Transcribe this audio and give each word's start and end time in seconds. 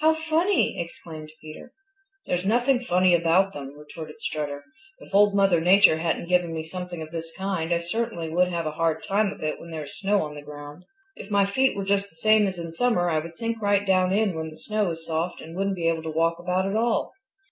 "How 0.00 0.14
funny!" 0.14 0.80
exclaimed 0.80 1.30
Peter. 1.40 1.72
"There's 2.26 2.44
nothing 2.44 2.80
funny 2.80 3.14
about 3.14 3.52
them," 3.52 3.78
retorted 3.78 4.18
Strutter. 4.20 4.64
"If 4.98 5.14
Old 5.14 5.32
Mother 5.36 5.60
Nature 5.60 5.98
hadn't 5.98 6.26
given 6.28 6.52
me 6.52 6.64
something 6.64 7.00
of 7.00 7.12
this 7.12 7.30
kind 7.36 7.72
I 7.72 7.78
certainly 7.78 8.30
would 8.30 8.48
have 8.48 8.66
a 8.66 8.72
hard 8.72 9.04
time 9.04 9.28
of 9.30 9.44
it 9.44 9.60
when 9.60 9.70
there 9.70 9.84
is 9.84 9.96
snow 9.96 10.22
on 10.24 10.34
the 10.34 10.42
ground. 10.42 10.86
If 11.14 11.30
my 11.30 11.44
feet 11.46 11.76
were 11.76 11.84
just 11.84 12.10
the 12.10 12.16
same 12.16 12.48
as 12.48 12.58
in 12.58 12.72
summer 12.72 13.08
I 13.10 13.20
would 13.20 13.36
sink 13.36 13.62
right 13.62 13.86
down 13.86 14.12
in 14.12 14.34
when 14.34 14.50
the 14.50 14.56
snow 14.56 14.90
is 14.90 15.06
soft 15.06 15.40
and 15.40 15.54
wouldn't 15.54 15.76
be 15.76 15.86
able 15.86 16.02
to 16.02 16.10
walk 16.10 16.40
about 16.40 16.66
at 16.66 16.74
all. 16.74 17.12